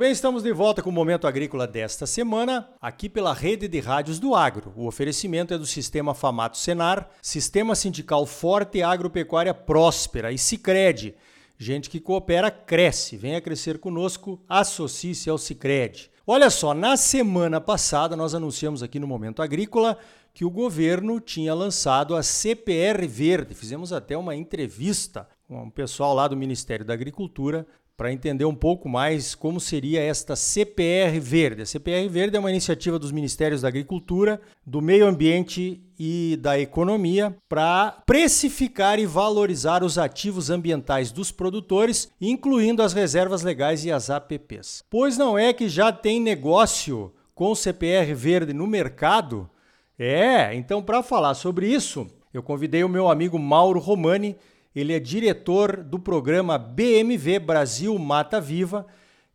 [0.00, 4.18] bem, estamos de volta com o Momento Agrícola desta semana, aqui pela rede de rádios
[4.18, 4.72] do Agro.
[4.74, 11.14] O oferecimento é do Sistema Famato Senar, Sistema Sindical Forte e Agropecuária Próspera e Cicred.
[11.58, 13.18] Gente que coopera, cresce.
[13.18, 16.10] Venha crescer conosco, associe-se ao Cicred.
[16.26, 19.98] Olha só, na semana passada nós anunciamos aqui no Momento Agrícola
[20.32, 23.54] que o governo tinha lançado a CPR Verde.
[23.54, 27.66] Fizemos até uma entrevista com o pessoal lá do Ministério da Agricultura
[28.00, 31.60] para entender um pouco mais como seria esta CPR Verde.
[31.60, 36.58] A CPR Verde é uma iniciativa dos Ministérios da Agricultura, do Meio Ambiente e da
[36.58, 43.92] Economia para precificar e valorizar os ativos ambientais dos produtores, incluindo as reservas legais e
[43.92, 44.82] as APPs.
[44.88, 49.46] Pois não é que já tem negócio com CPR Verde no mercado?
[49.98, 54.38] É, então para falar sobre isso, eu convidei o meu amigo Mauro Romani,
[54.74, 58.86] ele é diretor do programa BMV Brasil Mata Viva.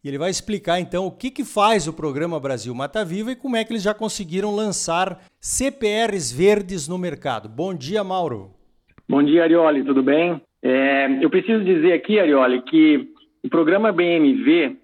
[0.04, 3.36] E ele vai explicar então o que, que faz o programa Brasil Mata Viva e
[3.36, 7.50] como é que eles já conseguiram lançar CPRs verdes no mercado.
[7.50, 8.52] Bom dia, Mauro.
[9.10, 10.42] Bom dia, Arioli, tudo bem?
[10.64, 13.10] É, eu preciso dizer aqui, Arioli, que
[13.44, 14.78] o programa BMV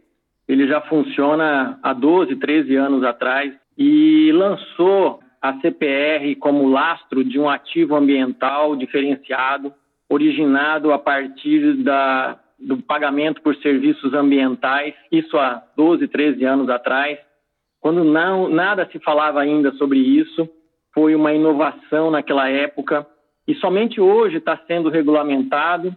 [0.47, 7.39] ele já funciona há 12, 13 anos atrás e lançou a CPR como lastro de
[7.39, 9.73] um ativo ambiental diferenciado
[10.11, 17.17] originado a partir da, do pagamento por serviços ambientais, isso há 12, 13 anos atrás,
[17.79, 20.49] quando não, nada se falava ainda sobre isso,
[20.93, 23.07] foi uma inovação naquela época.
[23.47, 25.95] E somente hoje está sendo regulamentado.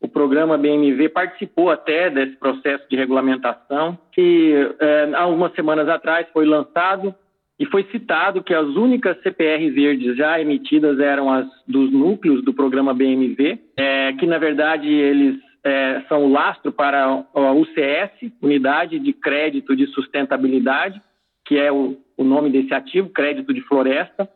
[0.00, 6.26] O programa BMV participou até desse processo de regulamentação, que é, há algumas semanas atrás
[6.32, 7.14] foi lançado
[7.58, 12.52] e foi citado que as únicas CPR verdes já emitidas eram as dos núcleos do
[12.52, 18.98] programa BMV, é, que na verdade eles é, são o lastro para a UCS, Unidade
[18.98, 21.00] de Crédito de Sustentabilidade,
[21.46, 24.28] que é o, o nome desse ativo, crédito de floresta,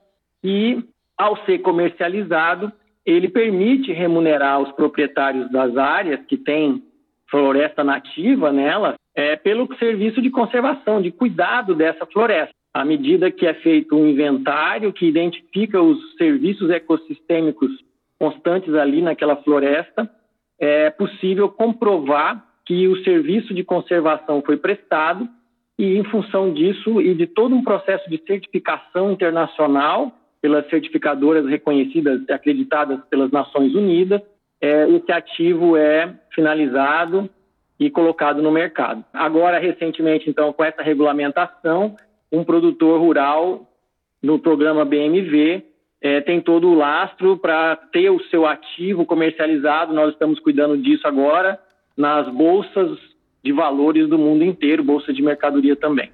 [0.43, 0.83] e
[1.17, 2.73] ao ser comercializado,
[3.05, 6.83] ele permite remunerar os proprietários das áreas que têm
[7.31, 13.47] floresta nativa nela é, pelo serviço de conservação, de cuidado dessa floresta à medida que
[13.47, 17.71] é feito um inventário que identifica os serviços ecossistêmicos
[18.19, 20.09] constantes ali naquela floresta,
[20.59, 25.29] é possível comprovar que o serviço de conservação foi prestado
[25.79, 32.21] e, em função disso e de todo um processo de certificação internacional pelas certificadoras reconhecidas
[32.29, 34.23] e acreditadas pelas Nações Unidas,
[34.61, 37.29] é, esse ativo é finalizado
[37.79, 39.03] e colocado no mercado.
[39.13, 41.97] Agora, recentemente, então, com essa regulamentação,
[42.33, 43.67] um produtor rural
[44.23, 45.65] no programa BMV
[46.01, 49.93] é, tem todo o lastro para ter o seu ativo comercializado.
[49.93, 51.61] Nós estamos cuidando disso agora
[51.97, 52.99] nas bolsas
[53.43, 56.11] de valores do mundo inteiro, bolsa de mercadoria também.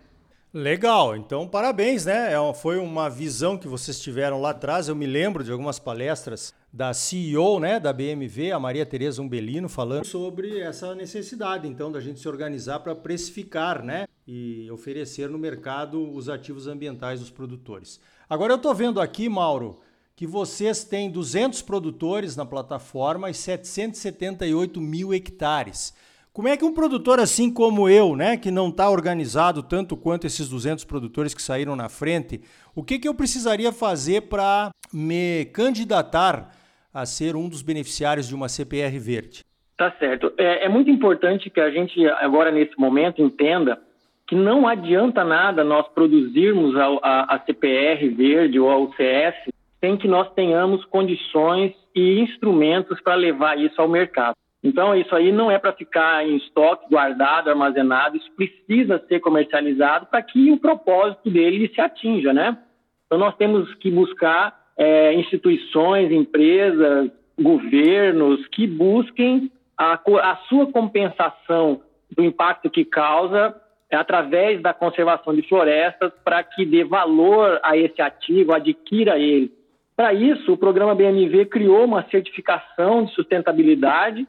[0.53, 2.32] Legal, então parabéns, né?
[2.32, 4.88] É foi uma visão que vocês tiveram lá atrás.
[4.88, 9.66] Eu me lembro de algumas palestras da CEO, né, da BMW, a Maria Tereza Umbelino,
[9.66, 15.38] falando sobre essa necessidade, então, da gente se organizar para precificar, né, e oferecer no
[15.38, 17.98] mercado os ativos ambientais dos produtores.
[18.28, 19.81] Agora eu estou vendo aqui, Mauro,
[20.14, 25.94] que vocês têm 200 produtores na plataforma e 778 mil hectares.
[26.31, 30.26] Como é que um produtor assim como eu, né, que não está organizado tanto quanto
[30.26, 32.43] esses 200 produtores que saíram na frente,
[32.75, 36.54] o que, que eu precisaria fazer para me candidatar
[36.97, 39.45] a ser um dos beneficiários de uma CPR verde?
[39.77, 40.33] Tá certo.
[40.39, 43.79] É, é muito importante que a gente agora nesse momento entenda
[44.27, 49.35] que não adianta nada nós produzirmos a, a, a CPR verde ou a UCS
[49.79, 54.35] sem que nós tenhamos condições e instrumentos para levar isso ao mercado.
[54.65, 60.06] Então, isso aí não é para ficar em estoque, guardado, armazenado, isso precisa ser comercializado
[60.06, 62.56] para que o propósito dele se atinja, né?
[63.05, 71.82] Então, nós temos que buscar é, instituições, empresas, governos que busquem a, a sua compensação
[72.14, 73.55] do impacto que causa
[73.90, 79.52] através da conservação de florestas para que dê valor a esse ativo, adquira ele.
[79.94, 84.26] Para isso, o programa BMV criou uma certificação de sustentabilidade,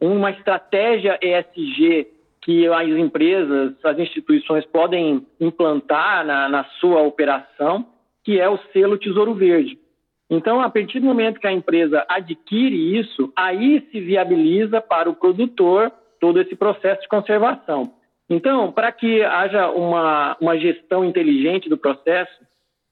[0.00, 2.06] uma estratégia ESG
[2.42, 7.86] que as empresas, as instituições podem implantar na, na sua operação,
[8.24, 9.78] que é o selo Tesouro Verde.
[10.28, 15.14] Então, a partir do momento que a empresa adquire isso, aí se viabiliza para o
[15.14, 15.90] produtor
[16.20, 17.92] todo esse processo de conservação.
[18.28, 22.32] Então, para que haja uma, uma gestão inteligente do processo,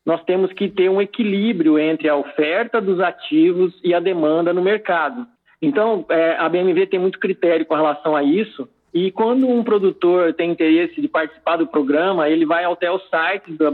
[0.05, 4.63] nós temos que ter um equilíbrio entre a oferta dos ativos e a demanda no
[4.63, 5.27] mercado.
[5.63, 10.33] Então, é, a BMV tem muito critério com relação a isso, E quando um produtor
[10.33, 13.67] tem interesse de participar do programa, ele vai até o site do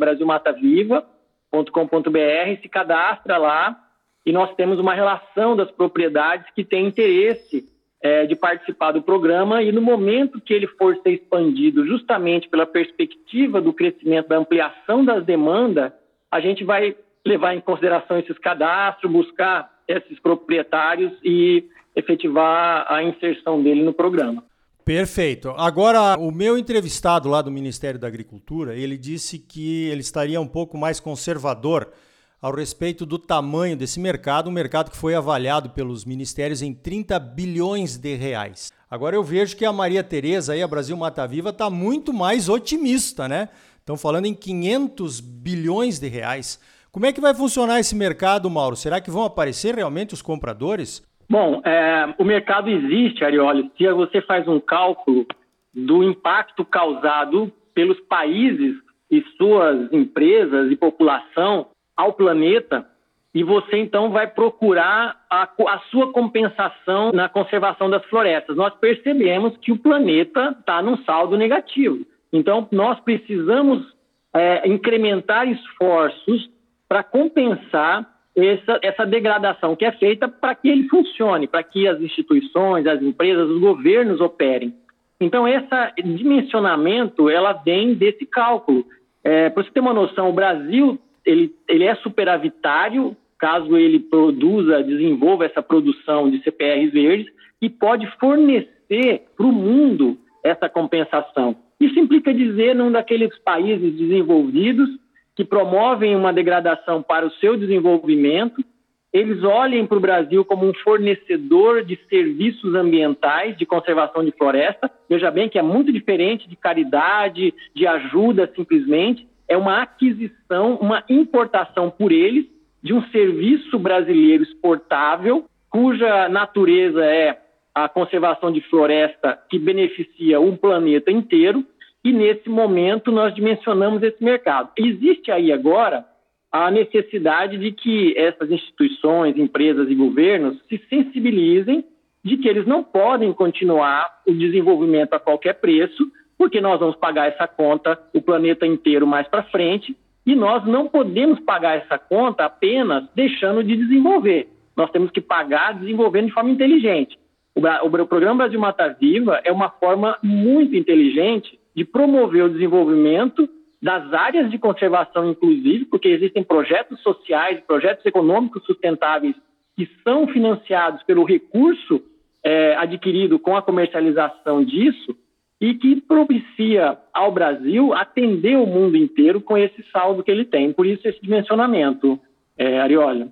[1.62, 3.78] brasilmataviva.com.br, se cadastra lá
[4.26, 7.64] e nós temos uma relação das propriedades que têm interesse
[8.02, 12.66] é, de participar do programa e no momento que ele for ser expandido, justamente pela
[12.66, 15.92] perspectiva do crescimento, da ampliação das demandas,
[16.30, 21.64] a gente vai levar em consideração esses cadastros, buscar esses proprietários e
[21.94, 24.42] efetivar a inserção dele no programa.
[24.84, 25.48] Perfeito.
[25.56, 30.46] Agora, o meu entrevistado lá do Ministério da Agricultura, ele disse que ele estaria um
[30.46, 31.90] pouco mais conservador
[32.38, 37.18] ao respeito do tamanho desse mercado, um mercado que foi avaliado pelos ministérios em 30
[37.18, 38.70] bilhões de reais.
[38.90, 42.50] Agora eu vejo que a Maria Tereza aí, a Brasil Mata Viva, está muito mais
[42.50, 43.48] otimista, né?
[43.78, 46.60] Estão falando em 500 bilhões de reais.
[46.92, 48.76] Como é que vai funcionar esse mercado, Mauro?
[48.76, 51.02] Será que vão aparecer realmente os compradores?
[51.28, 53.70] Bom, é, o mercado existe, Arioli.
[53.76, 55.26] Se você faz um cálculo
[55.72, 58.76] do impacto causado pelos países
[59.10, 62.86] e suas empresas e população ao planeta,
[63.34, 68.56] e você então vai procurar a, a sua compensação na conservação das florestas.
[68.56, 72.06] Nós percebemos que o planeta está num saldo negativo.
[72.32, 73.84] Então, nós precisamos
[74.32, 76.48] é, incrementar esforços
[76.88, 82.00] para compensar essa, essa degradação que é feita para que ele funcione, para que as
[82.00, 84.74] instituições, as empresas, os governos operem.
[85.20, 85.68] Então, esse
[86.02, 88.84] dimensionamento, ela vem desse cálculo.
[89.22, 94.82] É, para você ter uma noção, o Brasil ele, ele é superavitário, caso ele produza,
[94.82, 97.32] desenvolva essa produção de CPRs verdes,
[97.62, 101.56] e pode fornecer para o mundo essa compensação.
[101.80, 104.88] Isso implica dizer, num daqueles países desenvolvidos
[105.36, 108.64] que promovem uma degradação para o seu desenvolvimento,
[109.12, 114.90] eles olhem para o Brasil como um fornecedor de serviços ambientais de conservação de floresta.
[115.08, 119.24] Veja bem que é muito diferente de caridade, de ajuda simplesmente.
[119.48, 122.46] É uma aquisição, uma importação por eles
[122.82, 127.38] de um serviço brasileiro exportável, cuja natureza é
[127.72, 131.64] a conservação de floresta que beneficia um planeta inteiro
[132.04, 134.70] e nesse momento nós dimensionamos esse mercado.
[134.76, 136.04] Existe aí agora
[136.52, 141.84] a necessidade de que essas instituições, empresas e governos se sensibilizem
[142.22, 146.06] de que eles não podem continuar o desenvolvimento a qualquer preço,
[146.38, 149.96] porque nós vamos pagar essa conta o planeta inteiro mais para frente
[150.26, 154.48] e nós não podemos pagar essa conta apenas deixando de desenvolver.
[154.76, 157.18] Nós temos que pagar desenvolvendo de forma inteligente.
[157.54, 163.48] O, Programa Brasil Mata Viva é uma forma muito inteligente de promover o desenvolvimento
[163.82, 169.34] das áreas de conservação, inclusive, porque existem projetos sociais, projetos econômicos sustentáveis
[169.76, 172.00] que são financiados pelo recurso
[172.42, 175.16] é, adquirido com a comercialização disso
[175.60, 180.72] e que propicia ao Brasil atender o mundo inteiro com esse saldo que ele tem.
[180.72, 182.18] Por isso esse dimensionamento,
[182.56, 183.28] é, Ariolha.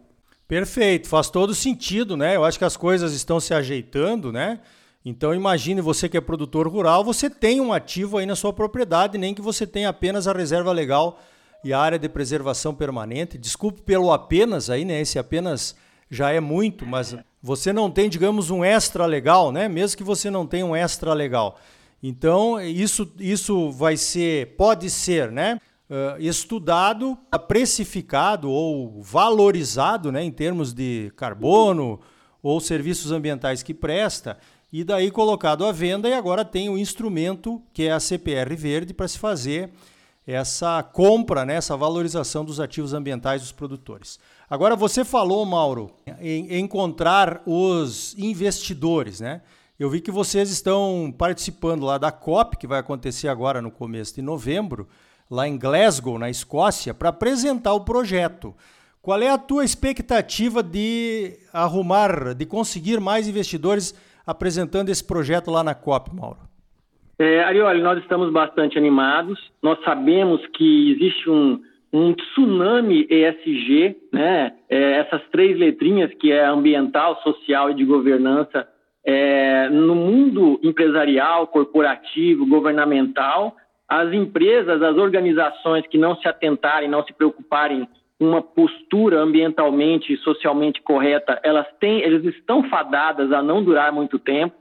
[0.48, 2.36] Perfeito, faz todo sentido, né?
[2.36, 4.60] Eu acho que as coisas estão se ajeitando, né?
[5.04, 9.18] Então imagine você que é produtor rural, você tem um ativo aí na sua propriedade,
[9.18, 11.18] nem que você tenha apenas a reserva legal
[11.64, 13.36] e a área de preservação permanente.
[13.36, 15.00] Desculpe pelo apenas aí, né?
[15.00, 15.74] Esse apenas
[16.10, 19.68] já é muito, mas você não tem, digamos, um extra legal, né?
[19.68, 21.58] Mesmo que você não tenha um extra legal.
[22.02, 25.58] Então, isso, isso vai ser, pode ser, né?
[25.88, 32.00] Uh, estudado, precificado ou valorizado né, em termos de carbono
[32.42, 34.38] ou serviços ambientais que presta
[34.72, 38.94] e daí colocado à venda e agora tem o instrumento que é a CPR verde
[38.94, 39.70] para se fazer
[40.26, 44.18] essa compra, né, essa valorização dos ativos ambientais dos produtores.
[44.48, 49.42] Agora você falou, Mauro, em encontrar os investidores, né?
[49.78, 54.14] Eu vi que vocês estão participando lá da COP, que vai acontecer agora no começo
[54.14, 54.86] de novembro,
[55.28, 58.54] lá em Glasgow, na Escócia, para apresentar o projeto.
[59.00, 63.92] Qual é a tua expectativa de arrumar, de conseguir mais investidores
[64.26, 66.38] apresentando esse projeto lá na COP, Mauro?
[67.18, 69.38] É, Arioli, nós estamos bastante animados.
[69.62, 71.60] Nós sabemos que existe um,
[71.92, 74.54] um tsunami ESG, né?
[74.68, 78.66] É, essas três letrinhas que é ambiental, social e de governança,
[79.04, 83.56] é, no mundo empresarial, corporativo, governamental,
[83.88, 87.86] as empresas, as organizações que não se atentarem, não se preocuparem
[88.22, 94.18] uma postura ambientalmente e socialmente correta, elas têm, eles estão fadadas a não durar muito
[94.18, 94.54] tempo.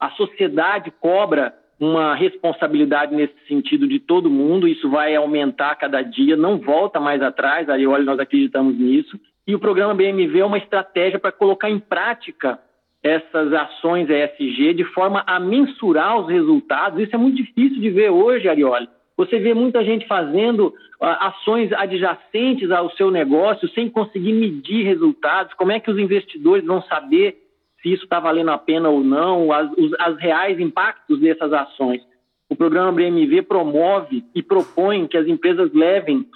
[0.00, 6.36] A sociedade cobra uma responsabilidade nesse sentido de todo mundo, isso vai aumentar cada dia,
[6.36, 9.18] não volta mais atrás, olha, nós acreditamos nisso.
[9.46, 12.58] E o programa BMV é uma estratégia para colocar em prática
[13.02, 17.00] essas ações ESG de forma a mensurar os resultados.
[17.00, 18.88] Isso é muito difícil de ver hoje, Arioli.
[19.16, 25.54] Você vê muita gente fazendo uh, ações adjacentes ao seu negócio sem conseguir medir resultados.
[25.54, 27.38] Como é que os investidores vão saber
[27.82, 32.02] se isso está valendo a pena ou não, as, os as reais impactos dessas ações?
[32.48, 36.26] O programa BMV promove e propõe que as empresas levem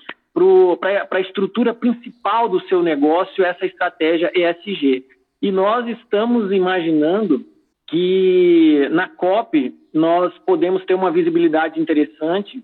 [0.80, 5.04] para a estrutura principal do seu negócio essa estratégia ESG.
[5.40, 7.44] E nós estamos imaginando
[7.86, 12.62] que na COP nós podemos ter uma visibilidade interessante.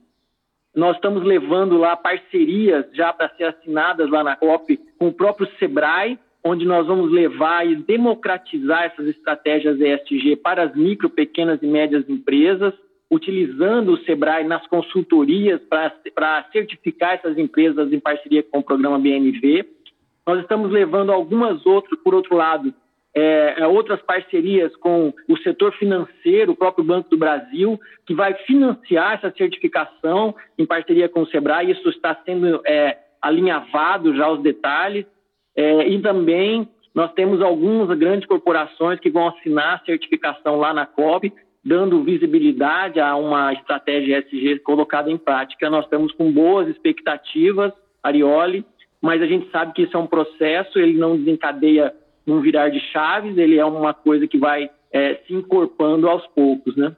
[0.75, 5.49] Nós estamos levando lá parcerias já para ser assinadas lá na COP com o próprio
[5.59, 11.67] Sebrae, onde nós vamos levar e democratizar essas estratégias ESG para as micro, pequenas e
[11.67, 12.75] médias empresas,
[13.11, 19.67] utilizando o Sebrae nas consultorias para certificar essas empresas em parceria com o programa BNV.
[20.27, 22.75] Nós estamos levando algumas outras, por outro lado,
[23.15, 28.35] é, é, outras parcerias com o setor financeiro, o próprio Banco do Brasil, que vai
[28.47, 31.71] financiar essa certificação em parceria com o Sebrae.
[31.71, 35.05] Isso está sendo é, alinhavado já os detalhes.
[35.55, 40.87] É, e também nós temos algumas grandes corporações que vão assinar a certificação lá na
[40.87, 41.33] COB,
[41.65, 45.71] dando visibilidade a uma estratégia ESG colocada em prática.
[45.71, 48.65] Nós estamos com boas expectativas, Arioli,
[49.01, 51.95] mas a gente sabe que isso é um processo, ele não desencadeia
[52.27, 56.77] num virar de chaves, ele é uma coisa que vai é, se incorporando aos poucos,
[56.77, 56.97] né?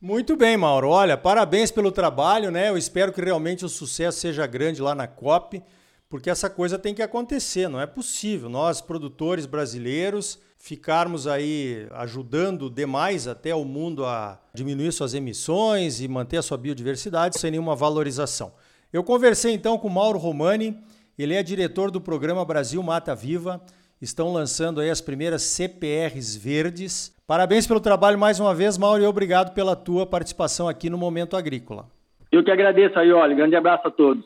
[0.00, 0.88] Muito bem, Mauro.
[0.88, 2.68] Olha, parabéns pelo trabalho, né?
[2.68, 5.60] Eu espero que realmente o sucesso seja grande lá na COP,
[6.08, 8.48] porque essa coisa tem que acontecer, não é possível.
[8.48, 16.08] Nós, produtores brasileiros, ficarmos aí ajudando demais até o mundo a diminuir suas emissões e
[16.08, 18.52] manter a sua biodiversidade sem nenhuma valorização.
[18.92, 20.78] Eu conversei então com Mauro Romani,
[21.18, 23.60] ele é diretor do programa Brasil Mata Viva.
[24.00, 27.12] Estão lançando aí as primeiras CPRs verdes.
[27.26, 31.36] Parabéns pelo trabalho mais uma vez, Mauro, e obrigado pela tua participação aqui no Momento
[31.36, 31.86] Agrícola.
[32.30, 33.34] Eu que agradeço, Aioli.
[33.34, 34.24] Grande abraço a todos.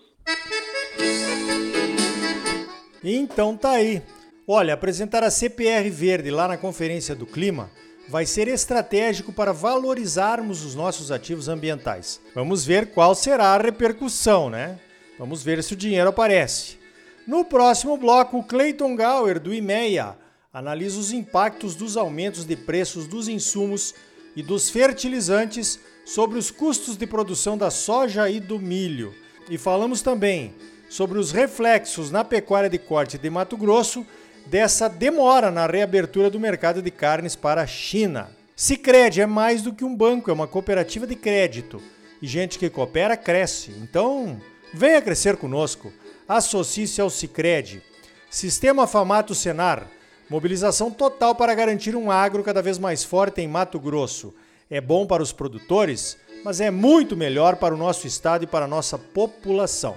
[3.02, 4.02] Então tá aí.
[4.46, 7.70] Olha, apresentar a CPR verde lá na Conferência do Clima
[8.08, 12.20] vai ser estratégico para valorizarmos os nossos ativos ambientais.
[12.34, 14.78] Vamos ver qual será a repercussão, né?
[15.18, 16.81] Vamos ver se o dinheiro aparece.
[17.26, 20.16] No próximo bloco, o Clayton Gower, do IMEA,
[20.52, 23.94] analisa os impactos dos aumentos de preços dos insumos
[24.34, 29.14] e dos fertilizantes sobre os custos de produção da soja e do milho.
[29.48, 30.52] E falamos também
[30.90, 34.04] sobre os reflexos na pecuária de corte de Mato Grosso
[34.46, 38.30] dessa demora na reabertura do mercado de carnes para a China.
[38.56, 41.80] Sicredi é mais do que um banco, é uma cooperativa de crédito.
[42.20, 43.70] E gente que coopera cresce.
[43.80, 44.40] Então,
[44.74, 45.92] venha crescer conosco.
[46.36, 47.82] Associe-se ao Sicredi.
[48.30, 49.86] Sistema Famato Senar.
[50.30, 54.32] Mobilização total para garantir um agro cada vez mais forte em Mato Grosso.
[54.70, 58.64] É bom para os produtores, mas é muito melhor para o nosso estado e para
[58.64, 59.94] a nossa população.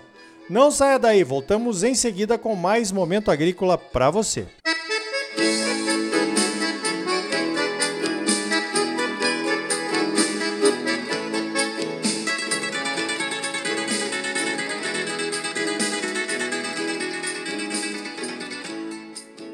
[0.50, 4.46] Não saia daí, voltamos em seguida com mais momento agrícola para você.
[5.38, 5.75] Música